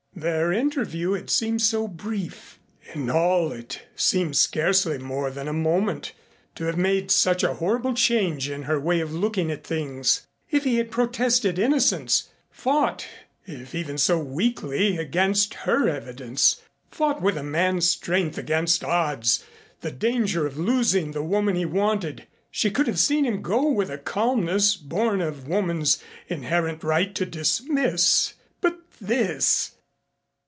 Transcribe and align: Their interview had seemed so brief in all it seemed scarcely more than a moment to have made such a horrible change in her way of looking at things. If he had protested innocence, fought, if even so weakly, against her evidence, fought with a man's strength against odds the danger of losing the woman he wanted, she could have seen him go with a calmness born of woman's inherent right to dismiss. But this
Their 0.13 0.51
interview 0.53 1.13
had 1.13 1.31
seemed 1.31 1.63
so 1.63 1.87
brief 1.87 2.59
in 2.93 3.09
all 3.09 3.51
it 3.51 3.81
seemed 3.95 4.37
scarcely 4.37 4.99
more 4.99 5.31
than 5.31 5.47
a 5.47 5.53
moment 5.53 6.11
to 6.55 6.65
have 6.65 6.77
made 6.77 7.09
such 7.09 7.43
a 7.43 7.55
horrible 7.55 7.95
change 7.95 8.47
in 8.47 8.63
her 8.63 8.79
way 8.79 8.99
of 8.99 9.11
looking 9.11 9.49
at 9.49 9.63
things. 9.65 10.27
If 10.51 10.63
he 10.63 10.75
had 10.75 10.91
protested 10.91 11.57
innocence, 11.57 12.27
fought, 12.51 13.07
if 13.47 13.73
even 13.73 13.97
so 13.97 14.19
weakly, 14.19 14.97
against 14.97 15.55
her 15.65 15.89
evidence, 15.89 16.61
fought 16.91 17.19
with 17.19 17.35
a 17.35 17.41
man's 17.41 17.89
strength 17.89 18.37
against 18.37 18.83
odds 18.83 19.43
the 19.79 19.91
danger 19.91 20.45
of 20.45 20.55
losing 20.57 21.13
the 21.13 21.23
woman 21.23 21.55
he 21.55 21.65
wanted, 21.65 22.27
she 22.51 22.69
could 22.69 22.85
have 22.85 22.99
seen 22.99 23.25
him 23.25 23.41
go 23.41 23.71
with 23.71 23.89
a 23.89 23.97
calmness 23.97 24.75
born 24.75 25.19
of 25.19 25.47
woman's 25.47 26.03
inherent 26.27 26.83
right 26.83 27.15
to 27.15 27.25
dismiss. 27.25 28.33
But 28.59 28.79
this 28.99 29.71